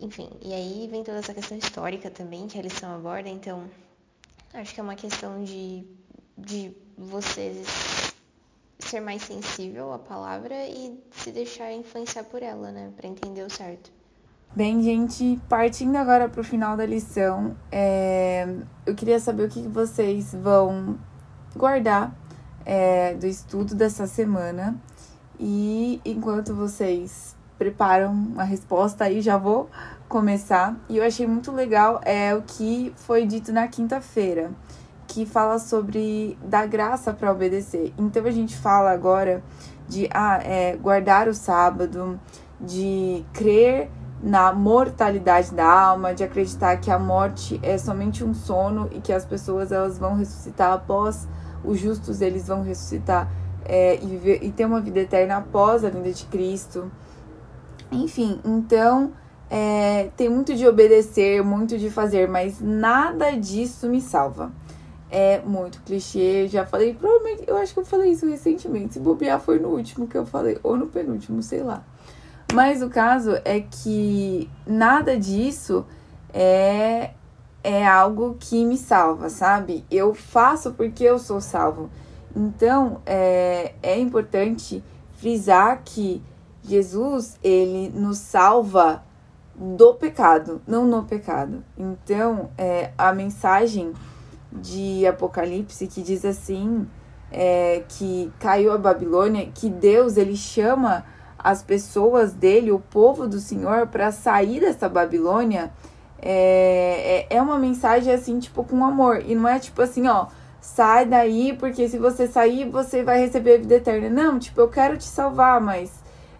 Enfim, 0.00 0.28
e 0.42 0.52
aí 0.52 0.88
vem 0.90 1.04
toda 1.04 1.18
essa 1.18 1.32
questão 1.32 1.56
histórica 1.56 2.10
também 2.10 2.46
que 2.46 2.58
a 2.58 2.62
lição 2.62 2.94
aborda, 2.94 3.28
então 3.28 3.64
acho 4.52 4.74
que 4.74 4.80
é 4.80 4.82
uma 4.82 4.96
questão 4.96 5.42
de, 5.44 5.84
de 6.36 6.72
você 6.96 7.62
ser 8.78 9.00
mais 9.00 9.22
sensível 9.22 9.92
à 9.92 9.98
palavra 9.98 10.54
e 10.66 10.98
se 11.12 11.30
deixar 11.30 11.72
influenciar 11.72 12.24
por 12.24 12.42
ela, 12.42 12.70
né, 12.70 12.92
para 12.96 13.08
entender 13.08 13.42
o 13.42 13.50
certo. 13.50 13.90
Bem, 14.54 14.82
gente, 14.82 15.40
partindo 15.48 15.96
agora 15.96 16.28
para 16.28 16.40
o 16.40 16.44
final 16.44 16.76
da 16.76 16.86
lição, 16.86 17.56
é, 17.72 18.46
eu 18.86 18.94
queria 18.94 19.18
saber 19.18 19.44
o 19.44 19.48
que 19.48 19.66
vocês 19.66 20.32
vão 20.32 20.96
guardar 21.56 22.16
é, 22.64 23.14
do 23.14 23.26
estudo 23.26 23.74
dessa 23.74 24.06
semana. 24.06 24.80
E 25.40 26.00
enquanto 26.04 26.54
vocês 26.54 27.34
preparam 27.58 28.32
a 28.36 28.44
resposta 28.44 29.04
aí, 29.04 29.20
já 29.20 29.36
vou 29.36 29.68
começar. 30.08 30.76
E 30.88 30.98
eu 30.98 31.04
achei 31.04 31.26
muito 31.26 31.52
legal 31.52 32.00
é 32.04 32.34
o 32.34 32.42
que 32.42 32.92
foi 32.96 33.26
dito 33.26 33.52
na 33.52 33.68
quinta-feira, 33.68 34.50
que 35.06 35.24
fala 35.26 35.58
sobre 35.58 36.38
dar 36.42 36.66
graça 36.66 37.12
para 37.12 37.30
obedecer. 37.30 37.92
Então 37.98 38.24
a 38.24 38.30
gente 38.30 38.56
fala 38.56 38.90
agora 38.90 39.42
de 39.88 40.08
ah, 40.12 40.40
é, 40.42 40.76
guardar 40.76 41.28
o 41.28 41.34
sábado, 41.34 42.18
de 42.60 43.24
crer 43.32 43.90
na 44.22 44.52
mortalidade 44.52 45.52
da 45.52 45.68
alma, 45.68 46.14
de 46.14 46.24
acreditar 46.24 46.78
que 46.78 46.90
a 46.90 46.98
morte 46.98 47.60
é 47.62 47.76
somente 47.76 48.24
um 48.24 48.32
sono 48.32 48.88
e 48.90 49.00
que 49.00 49.12
as 49.12 49.24
pessoas 49.24 49.70
elas 49.70 49.98
vão 49.98 50.14
ressuscitar 50.16 50.72
após 50.72 51.28
os 51.64 51.78
justos 51.78 52.20
eles 52.20 52.46
vão 52.46 52.62
ressuscitar 52.62 53.28
é, 53.64 53.96
e, 53.96 54.06
viver, 54.06 54.38
e 54.42 54.52
ter 54.52 54.66
uma 54.66 54.80
vida 54.80 55.00
eterna 55.00 55.38
após 55.38 55.84
a 55.84 55.90
vinda 55.90 56.12
de 56.12 56.24
Cristo. 56.26 56.90
Enfim, 57.94 58.40
então 58.44 59.12
é, 59.50 60.10
tem 60.16 60.28
muito 60.28 60.54
de 60.54 60.66
obedecer, 60.66 61.42
muito 61.42 61.78
de 61.78 61.90
fazer, 61.90 62.28
mas 62.28 62.60
nada 62.60 63.30
disso 63.32 63.88
me 63.88 64.00
salva. 64.00 64.52
É 65.10 65.40
muito 65.42 65.80
clichê, 65.82 66.48
já 66.48 66.66
falei, 66.66 66.94
provavelmente, 66.94 67.44
eu 67.46 67.56
acho 67.56 67.72
que 67.72 67.80
eu 67.80 67.84
falei 67.84 68.10
isso 68.10 68.28
recentemente. 68.28 68.94
Se 68.94 69.00
bobear, 69.00 69.38
foi 69.40 69.58
no 69.58 69.68
último 69.68 70.08
que 70.08 70.16
eu 70.16 70.26
falei, 70.26 70.58
ou 70.62 70.76
no 70.76 70.86
penúltimo, 70.86 71.42
sei 71.42 71.62
lá. 71.62 71.84
Mas 72.52 72.82
o 72.82 72.88
caso 72.88 73.32
é 73.44 73.60
que 73.60 74.50
nada 74.66 75.16
disso 75.16 75.86
é, 76.32 77.10
é 77.62 77.86
algo 77.86 78.36
que 78.38 78.64
me 78.64 78.76
salva, 78.76 79.28
sabe? 79.28 79.84
Eu 79.90 80.14
faço 80.14 80.72
porque 80.72 81.04
eu 81.04 81.18
sou 81.18 81.40
salvo. 81.40 81.90
Então 82.34 83.00
é, 83.06 83.74
é 83.82 83.98
importante 83.98 84.82
frisar 85.16 85.80
que 85.84 86.20
Jesus 86.64 87.38
ele 87.42 87.90
nos 87.90 88.18
salva 88.18 89.04
do 89.54 89.94
pecado, 89.94 90.60
não 90.66 90.86
no 90.86 91.04
pecado. 91.04 91.64
Então 91.76 92.50
é, 92.58 92.90
a 92.96 93.12
mensagem 93.12 93.92
de 94.50 95.06
Apocalipse 95.06 95.86
que 95.86 96.02
diz 96.02 96.24
assim 96.24 96.86
é, 97.30 97.82
que 97.88 98.32
caiu 98.38 98.72
a 98.72 98.78
Babilônia, 98.78 99.50
que 99.52 99.68
Deus 99.68 100.16
ele 100.16 100.36
chama 100.36 101.04
as 101.36 101.62
pessoas 101.62 102.32
dele, 102.32 102.72
o 102.72 102.78
povo 102.78 103.28
do 103.28 103.38
Senhor, 103.38 103.88
para 103.88 104.10
sair 104.10 104.60
dessa 104.60 104.88
Babilônia, 104.88 105.70
é, 106.22 107.26
é, 107.28 107.36
é 107.36 107.42
uma 107.42 107.58
mensagem 107.58 108.14
assim, 108.14 108.38
tipo, 108.38 108.64
com 108.64 108.82
amor. 108.82 109.22
E 109.26 109.34
não 109.34 109.46
é 109.46 109.58
tipo 109.58 109.82
assim, 109.82 110.06
ó, 110.08 110.28
sai 110.58 111.04
daí, 111.04 111.54
porque 111.58 111.86
se 111.86 111.98
você 111.98 112.26
sair, 112.26 112.70
você 112.70 113.02
vai 113.02 113.20
receber 113.20 113.56
a 113.56 113.58
vida 113.58 113.74
eterna. 113.74 114.08
Não, 114.08 114.38
tipo, 114.38 114.58
eu 114.58 114.68
quero 114.68 114.96
te 114.96 115.04
salvar, 115.04 115.60
mas 115.60 115.92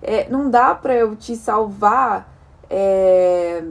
é, 0.04 0.28
não 0.28 0.50
dá 0.50 0.74
para 0.74 0.94
eu 0.94 1.16
te 1.16 1.34
salvar 1.34 2.32
é, 2.68 3.64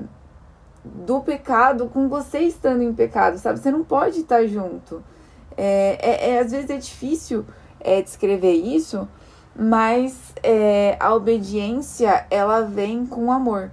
do 0.84 1.22
pecado 1.22 1.88
com 1.88 2.10
você 2.10 2.40
estando 2.40 2.82
em 2.82 2.94
pecado, 2.94 3.38
sabe? 3.38 3.60
Você 3.60 3.72
não 3.72 3.84
pode 3.84 4.22
estar 4.22 4.46
junto. 4.48 5.04
É, 5.56 5.98
é, 6.02 6.30
é 6.32 6.40
às 6.40 6.52
vezes 6.52 6.70
é 6.70 6.78
difícil 6.78 7.46
é, 7.80 8.02
descrever 8.02 8.54
isso, 8.54 9.08
mas 9.56 10.34
é, 10.42 10.98
a 11.00 11.14
obediência 11.14 12.26
ela 12.32 12.62
vem 12.62 13.06
com 13.06 13.32
amor. 13.32 13.72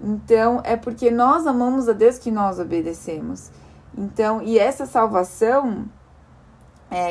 Então 0.00 0.60
é 0.62 0.76
porque 0.76 1.10
nós 1.10 1.46
amamos 1.46 1.88
a 1.88 1.92
Deus 1.92 2.18
que 2.18 2.30
nós 2.30 2.60
obedecemos. 2.60 3.50
Então, 3.98 4.42
e 4.42 4.58
essa 4.58 4.84
salvação 4.84 5.86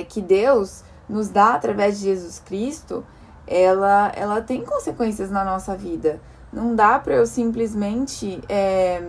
que 0.08 0.22
Deus 0.22 0.84
nos 1.10 1.30
dá 1.30 1.56
através 1.56 2.00
de 2.00 2.06
Jesus 2.06 2.40
Cristo, 2.40 3.04
ela, 3.48 4.12
ela 4.16 4.42
tem 4.42 4.64
consequências 4.64 5.30
na 5.30 5.44
nossa 5.44 5.76
vida. 5.76 6.20
Não 6.52 6.76
dá 6.76 6.98
para 7.00 7.16
eu 7.16 7.26
simplesmente 7.28 8.42
é, 8.48 9.04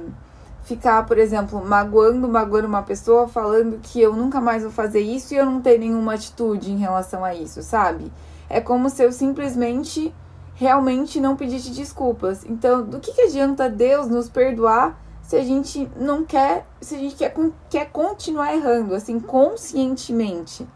ficar, 0.64 1.06
por 1.06 1.16
exemplo, 1.18 1.64
magoando, 1.64 2.28
magoando 2.28 2.66
uma 2.66 2.82
pessoa, 2.82 3.28
falando 3.28 3.78
que 3.80 4.00
eu 4.00 4.14
nunca 4.14 4.40
mais 4.40 4.62
vou 4.62 4.72
fazer 4.72 5.00
isso 5.00 5.32
e 5.32 5.36
eu 5.36 5.46
não 5.46 5.60
ter 5.60 5.78
nenhuma 5.78 6.14
atitude 6.14 6.72
em 6.72 6.76
relação 6.76 7.24
a 7.24 7.34
isso, 7.34 7.62
sabe? 7.62 8.10
É 8.48 8.60
como 8.60 8.90
se 8.90 9.02
eu 9.02 9.12
simplesmente 9.12 10.12
realmente 10.56 11.20
não 11.20 11.36
pedisse 11.36 11.70
desculpas. 11.70 12.44
Então, 12.44 12.82
do 12.82 12.98
que, 12.98 13.12
que 13.12 13.22
adianta 13.22 13.68
Deus 13.68 14.08
nos 14.08 14.28
perdoar 14.28 14.98
se 15.22 15.36
a 15.36 15.44
gente 15.44 15.90
não 15.96 16.24
quer, 16.24 16.66
se 16.80 16.94
a 16.94 16.98
gente 16.98 17.16
quer, 17.16 17.34
quer 17.68 17.90
continuar 17.90 18.54
errando, 18.54 18.94
assim, 18.94 19.18
conscientemente, 19.18 20.66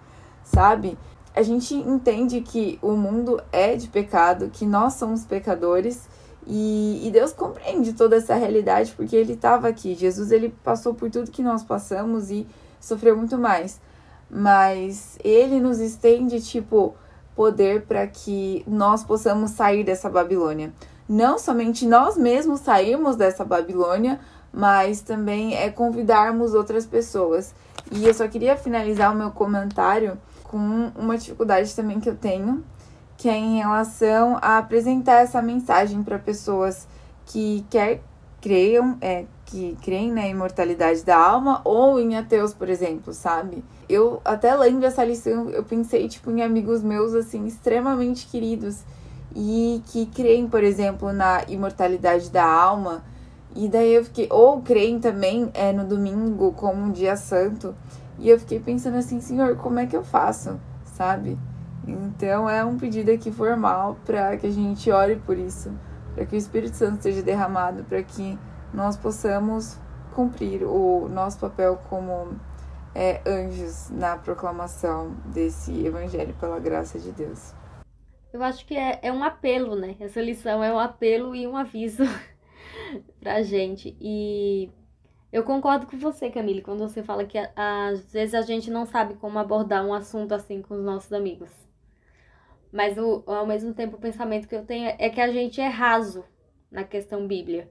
sabe? 0.44 0.98
A 1.34 1.42
gente 1.42 1.74
entende 1.74 2.40
que 2.40 2.78
o 2.82 2.92
mundo 2.92 3.40
é 3.52 3.76
de 3.76 3.88
pecado, 3.88 4.50
que 4.50 4.66
nós 4.66 4.94
somos 4.94 5.24
pecadores 5.24 6.08
e, 6.46 7.06
e 7.06 7.10
Deus 7.10 7.32
compreende 7.32 7.92
toda 7.92 8.16
essa 8.16 8.34
realidade 8.34 8.92
porque 8.96 9.14
Ele 9.14 9.34
estava 9.34 9.68
aqui. 9.68 9.94
Jesus, 9.94 10.32
ele 10.32 10.54
passou 10.64 10.94
por 10.94 11.10
tudo 11.10 11.30
que 11.30 11.42
nós 11.42 11.62
passamos 11.62 12.30
e 12.30 12.46
sofreu 12.80 13.16
muito 13.16 13.38
mais. 13.38 13.80
Mas 14.28 15.18
Ele 15.22 15.60
nos 15.60 15.78
estende, 15.78 16.40
tipo, 16.40 16.94
poder 17.34 17.82
para 17.82 18.06
que 18.06 18.64
nós 18.66 19.04
possamos 19.04 19.52
sair 19.52 19.84
dessa 19.84 20.08
Babilônia. 20.08 20.72
Não 21.08 21.38
somente 21.38 21.86
nós 21.86 22.16
mesmos 22.16 22.60
sairmos 22.60 23.16
dessa 23.16 23.44
Babilônia, 23.44 24.20
mas 24.52 25.00
também 25.00 25.56
é 25.56 25.70
convidarmos 25.70 26.54
outras 26.54 26.86
pessoas. 26.86 27.54
E 27.90 28.06
eu 28.06 28.14
só 28.14 28.26
queria 28.28 28.56
finalizar 28.56 29.12
o 29.12 29.16
meu 29.16 29.30
comentário 29.30 30.18
com 30.50 30.90
uma 30.96 31.16
dificuldade 31.16 31.72
também 31.76 32.00
que 32.00 32.10
eu 32.10 32.16
tenho, 32.16 32.64
que 33.16 33.28
é 33.28 33.36
em 33.36 33.58
relação 33.58 34.36
a 34.42 34.58
apresentar 34.58 35.20
essa 35.20 35.40
mensagem 35.40 36.02
para 36.02 36.18
pessoas 36.18 36.88
que 37.24 37.64
quer 37.70 38.02
creiam, 38.40 38.98
é, 39.00 39.26
que 39.46 39.78
creem 39.80 40.10
na 40.10 40.26
imortalidade 40.26 41.04
da 41.04 41.16
alma, 41.16 41.60
ou 41.62 42.00
em 42.00 42.16
ateus, 42.16 42.52
por 42.52 42.68
exemplo, 42.68 43.12
sabe? 43.12 43.62
Eu 43.88 44.20
até 44.24 44.52
lendo 44.56 44.84
essa 44.84 45.04
lição, 45.04 45.50
eu 45.50 45.62
pensei, 45.62 46.08
tipo, 46.08 46.32
em 46.32 46.42
amigos 46.42 46.82
meus, 46.82 47.14
assim, 47.14 47.46
extremamente 47.46 48.26
queridos, 48.26 48.80
e 49.36 49.80
que 49.86 50.06
creem, 50.06 50.48
por 50.48 50.64
exemplo, 50.64 51.12
na 51.12 51.44
imortalidade 51.46 52.28
da 52.28 52.44
alma, 52.44 53.04
e 53.54 53.68
daí 53.68 53.94
eu 53.94 54.04
fiquei, 54.04 54.26
ou 54.30 54.62
creem 54.62 54.98
também 54.98 55.48
é, 55.54 55.72
no 55.72 55.84
domingo 55.84 56.50
como 56.52 56.82
um 56.82 56.90
dia 56.90 57.14
santo, 57.14 57.72
e 58.20 58.28
eu 58.28 58.38
fiquei 58.38 58.60
pensando 58.60 58.98
assim, 58.98 59.18
senhor, 59.18 59.56
como 59.56 59.78
é 59.78 59.86
que 59.86 59.96
eu 59.96 60.04
faço, 60.04 60.60
sabe? 60.84 61.38
Então 61.88 62.48
é 62.48 62.62
um 62.62 62.76
pedido 62.76 63.10
aqui 63.10 63.32
formal 63.32 63.96
para 64.04 64.36
que 64.36 64.46
a 64.46 64.50
gente 64.50 64.90
ore 64.90 65.16
por 65.16 65.38
isso, 65.38 65.72
para 66.14 66.26
que 66.26 66.34
o 66.34 66.38
Espírito 66.38 66.76
Santo 66.76 67.02
seja 67.02 67.22
derramado, 67.22 67.82
para 67.84 68.02
que 68.02 68.38
nós 68.74 68.96
possamos 68.96 69.78
cumprir 70.14 70.64
o 70.64 71.08
nosso 71.08 71.38
papel 71.38 71.80
como 71.88 72.38
é, 72.94 73.22
anjos 73.26 73.88
na 73.88 74.18
proclamação 74.18 75.16
desse 75.24 75.86
evangelho 75.86 76.34
pela 76.34 76.60
graça 76.60 76.98
de 76.98 77.12
Deus. 77.12 77.54
Eu 78.32 78.42
acho 78.42 78.66
que 78.66 78.76
é, 78.76 78.98
é 79.02 79.10
um 79.10 79.24
apelo, 79.24 79.74
né? 79.74 79.96
Essa 79.98 80.20
lição 80.20 80.62
é 80.62 80.72
um 80.72 80.78
apelo 80.78 81.34
e 81.34 81.46
um 81.46 81.56
aviso 81.56 82.04
pra 83.18 83.42
gente. 83.42 83.96
E 83.98 84.70
eu 85.32 85.44
concordo 85.44 85.86
com 85.86 85.98
você, 85.98 86.30
Camille, 86.30 86.62
quando 86.62 86.80
você 86.80 87.02
fala 87.02 87.24
que 87.24 87.38
às 87.54 88.12
vezes 88.12 88.34
a 88.34 88.42
gente 88.42 88.70
não 88.70 88.84
sabe 88.84 89.14
como 89.14 89.38
abordar 89.38 89.84
um 89.84 89.94
assunto 89.94 90.32
assim 90.32 90.60
com 90.60 90.74
os 90.74 90.82
nossos 90.82 91.12
amigos. 91.12 91.50
Mas 92.72 92.98
o, 92.98 93.22
ao 93.26 93.46
mesmo 93.46 93.74
tempo 93.74 93.96
o 93.96 94.00
pensamento 94.00 94.48
que 94.48 94.54
eu 94.54 94.64
tenho 94.64 94.94
é 94.98 95.08
que 95.08 95.20
a 95.20 95.30
gente 95.30 95.60
é 95.60 95.66
raso 95.66 96.24
na 96.70 96.84
questão 96.84 97.26
Bíblia. 97.26 97.68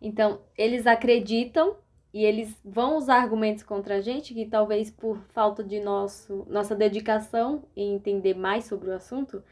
Então, 0.00 0.40
eles 0.56 0.86
acreditam 0.86 1.76
e 2.12 2.24
eles 2.24 2.54
vão 2.64 2.96
usar 2.96 3.16
argumentos 3.16 3.62
contra 3.62 3.96
a 3.96 4.00
gente 4.00 4.34
que 4.34 4.46
talvez 4.46 4.90
por 4.90 5.18
falta 5.32 5.64
de 5.64 5.80
nosso, 5.80 6.46
nossa 6.48 6.74
dedicação 6.74 7.64
em 7.74 7.94
entender 7.94 8.34
mais 8.34 8.66
sobre 8.66 8.90
o 8.90 8.94
assunto, 8.94 9.42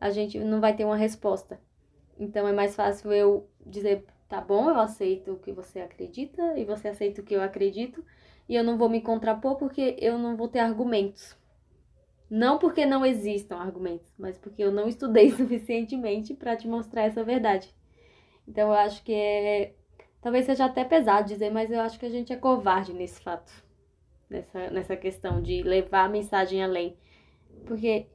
a 0.00 0.10
gente 0.10 0.38
não 0.38 0.60
vai 0.60 0.76
ter 0.76 0.84
uma 0.84 0.96
resposta. 0.96 1.60
Então 2.18 2.46
é 2.46 2.52
mais 2.52 2.76
fácil 2.76 3.12
eu 3.12 3.48
dizer, 3.64 4.04
tá 4.28 4.40
bom, 4.40 4.70
eu 4.70 4.78
aceito 4.78 5.32
o 5.32 5.38
que 5.38 5.52
você 5.52 5.80
acredita 5.80 6.58
e 6.58 6.64
você 6.64 6.88
aceita 6.88 7.20
o 7.20 7.24
que 7.24 7.34
eu 7.34 7.42
acredito, 7.42 8.04
e 8.48 8.54
eu 8.54 8.64
não 8.64 8.78
vou 8.78 8.88
me 8.88 9.00
contrapor 9.00 9.56
porque 9.56 9.96
eu 9.98 10.18
não 10.18 10.36
vou 10.36 10.48
ter 10.48 10.60
argumentos. 10.60 11.36
Não 12.30 12.58
porque 12.58 12.84
não 12.84 13.06
existam 13.06 13.56
argumentos, 13.56 14.12
mas 14.18 14.36
porque 14.36 14.62
eu 14.62 14.70
não 14.70 14.88
estudei 14.88 15.30
suficientemente 15.34 16.34
para 16.34 16.56
te 16.56 16.68
mostrar 16.68 17.04
essa 17.04 17.24
verdade. 17.24 17.74
Então 18.46 18.68
eu 18.68 18.74
acho 18.74 19.02
que 19.02 19.12
é 19.12 19.74
Talvez 20.20 20.46
seja 20.46 20.64
até 20.64 20.84
pesado 20.84 21.28
dizer, 21.28 21.50
mas 21.50 21.70
eu 21.70 21.80
acho 21.80 21.98
que 21.98 22.06
a 22.06 22.10
gente 22.10 22.32
é 22.32 22.36
covarde 22.36 22.92
nesse 22.92 23.20
fato, 23.20 23.52
nessa, 24.28 24.70
nessa 24.70 24.96
questão 24.96 25.40
de 25.40 25.62
levar 25.62 26.04
a 26.04 26.08
mensagem 26.08 26.62
além. 26.62 26.96
Porque 27.66 28.06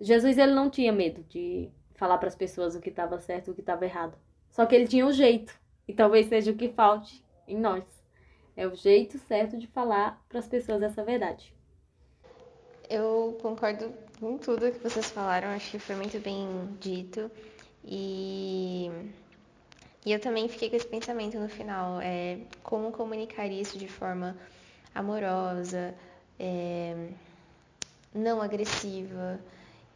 Jesus 0.00 0.38
ele 0.38 0.54
não 0.54 0.70
tinha 0.70 0.92
medo 0.92 1.24
de 1.24 1.68
falar 1.96 2.18
para 2.18 2.28
as 2.28 2.36
pessoas 2.36 2.74
o 2.74 2.80
que 2.80 2.88
estava 2.88 3.18
certo 3.18 3.48
e 3.48 3.50
o 3.50 3.54
que 3.54 3.60
estava 3.60 3.84
errado. 3.84 4.16
Só 4.50 4.66
que 4.66 4.74
ele 4.74 4.86
tinha 4.86 5.06
um 5.06 5.12
jeito, 5.12 5.54
e 5.86 5.92
talvez 5.92 6.28
seja 6.28 6.50
o 6.50 6.56
que 6.56 6.68
falte 6.68 7.24
em 7.46 7.58
nós. 7.58 7.84
É 8.56 8.66
o 8.66 8.74
jeito 8.74 9.18
certo 9.18 9.56
de 9.56 9.66
falar 9.66 10.22
para 10.28 10.38
as 10.38 10.48
pessoas 10.48 10.82
essa 10.82 11.02
verdade. 11.02 11.54
Eu 12.88 13.38
concordo 13.40 13.92
com 14.18 14.36
tudo 14.36 14.70
que 14.72 14.78
vocês 14.78 15.10
falaram, 15.10 15.48
acho 15.48 15.70
que 15.70 15.78
foi 15.78 15.94
muito 15.94 16.18
bem 16.18 16.46
dito. 16.80 17.30
E 17.84 18.90
e 20.04 20.12
eu 20.12 20.20
também 20.20 20.48
fiquei 20.48 20.70
com 20.70 20.76
esse 20.76 20.86
pensamento 20.86 21.38
no 21.38 21.48
final, 21.48 22.00
é, 22.00 22.38
como 22.62 22.90
comunicar 22.90 23.46
isso 23.46 23.78
de 23.78 23.86
forma 23.86 24.36
amorosa, 24.94 25.94
é, 26.38 27.08
não 28.14 28.40
agressiva 28.40 29.38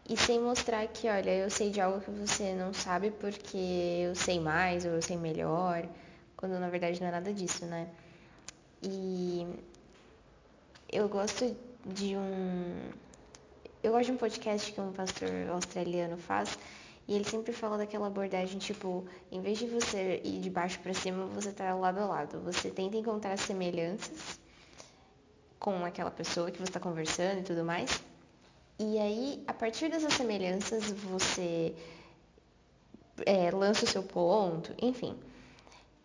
e 0.09 0.17
sem 0.17 0.39
mostrar 0.41 0.87
que, 0.89 1.09
olha, 1.09 1.31
eu 1.31 1.51
sei 1.51 1.71
de 1.71 1.81
algo 1.81 2.01
que 2.01 2.11
você 2.11 2.55
não 2.55 2.75
sabe 2.75 3.11
porque 3.11 3.57
eu 4.07 4.15
sei 4.15 4.39
mais 4.39 4.85
ou 4.85 4.93
eu 4.93 5.03
sei 5.03 5.17
melhor, 5.17 5.87
quando 6.37 6.59
na 6.59 6.69
verdade 6.69 7.01
não 7.01 7.09
é 7.09 7.11
nada 7.11 7.33
disso, 7.33 7.65
né? 7.65 7.89
E 8.83 9.47
eu 10.93 11.09
gosto 11.09 11.57
de 11.87 12.17
um. 12.17 12.91
Eu 13.83 13.93
gosto 13.93 14.07
de 14.07 14.13
um 14.13 14.17
podcast 14.17 14.73
que 14.73 14.81
um 14.81 14.93
pastor 14.93 15.31
australiano 15.51 16.19
faz, 16.19 16.59
e 17.09 17.15
ele 17.15 17.25
sempre 17.25 17.53
fala 17.53 17.79
daquela 17.79 18.07
abordagem, 18.07 18.59
tipo, 18.59 19.07
em 19.33 19.41
vez 19.41 19.59
de 19.59 19.67
você 19.67 20.21
ir 20.25 20.41
de 20.41 20.51
baixo 20.51 20.79
para 20.81 20.95
cima, 20.95 21.27
você 21.27 21.53
tá 21.53 21.75
lado 21.75 21.99
a 21.99 22.07
lado. 22.07 22.41
Você 22.41 22.71
tenta 22.71 22.97
encontrar 22.97 23.39
semelhanças 23.39 24.39
com 25.59 25.85
aquela 25.85 26.11
pessoa 26.11 26.51
que 26.51 26.59
você 26.59 26.65
está 26.65 26.81
conversando 26.81 27.41
e 27.41 27.43
tudo 27.43 27.65
mais. 27.65 28.14
E 28.79 28.99
aí, 28.99 29.45
a 29.47 29.53
partir 29.53 29.89
dessas 29.89 30.15
semelhanças, 30.15 30.91
você 30.91 31.75
é, 33.25 33.51
lança 33.51 33.85
o 33.85 33.89
seu 33.89 34.03
ponto, 34.03 34.73
enfim. 34.81 35.17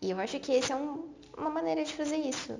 E 0.01 0.11
eu 0.11 0.19
acho 0.19 0.39
que 0.39 0.55
essa 0.55 0.73
é 0.73 0.75
um, 0.75 1.05
uma 1.37 1.49
maneira 1.49 1.83
de 1.83 1.93
fazer 1.93 2.17
isso. 2.17 2.57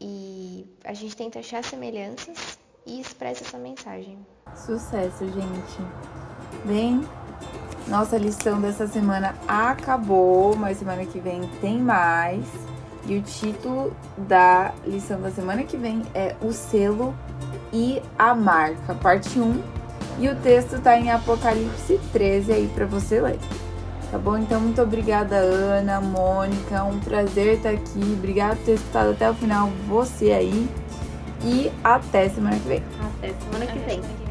E 0.00 0.66
a 0.84 0.92
gente 0.92 1.16
tenta 1.16 1.38
achar 1.38 1.62
semelhanças 1.62 2.58
e 2.84 3.00
expressa 3.00 3.44
essa 3.44 3.58
mensagem. 3.58 4.18
Sucesso, 4.56 5.24
gente. 5.26 6.64
Bem, 6.64 7.00
nossa 7.86 8.18
lição 8.18 8.60
dessa 8.60 8.86
semana 8.86 9.36
acabou, 9.46 10.56
mas 10.56 10.78
semana 10.78 11.06
que 11.06 11.20
vem 11.20 11.46
tem 11.60 11.78
mais. 11.78 12.44
E 13.06 13.16
o 13.18 13.22
título 13.22 13.94
da 14.16 14.74
lição 14.84 15.20
da 15.20 15.30
semana 15.30 15.62
que 15.62 15.76
vem 15.76 16.02
é 16.14 16.34
O 16.40 16.52
Selo 16.52 17.14
e 17.74 18.00
a 18.16 18.34
Marca, 18.34 18.94
parte 18.94 19.38
1. 19.38 19.60
E 20.20 20.28
o 20.28 20.36
texto 20.36 20.80
tá 20.80 20.96
em 20.96 21.10
Apocalipse 21.10 22.00
13 22.12 22.52
aí 22.52 22.70
para 22.72 22.86
você 22.86 23.20
ler. 23.20 23.38
Tá 24.12 24.16
bom? 24.16 24.38
Então, 24.38 24.60
muito 24.60 24.80
obrigada, 24.80 25.34
Ana, 25.34 26.00
Mônica. 26.00 26.84
Um 26.84 27.00
prazer 27.00 27.56
estar 27.56 27.70
aqui. 27.70 28.14
Obrigada 28.16 28.54
por 28.54 28.64
ter 28.64 28.74
escutado 28.74 29.10
até 29.10 29.28
o 29.28 29.34
final, 29.34 29.70
você 29.88 30.30
aí. 30.30 30.68
E 31.42 31.72
até 31.82 32.28
semana 32.28 32.56
que 32.56 32.68
vem. 32.68 32.82
Até 33.18 33.34
semana 33.40 33.66
que 33.66 33.78
vem. 33.80 34.23